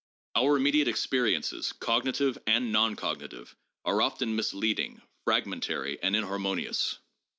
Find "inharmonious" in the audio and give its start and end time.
6.15-6.97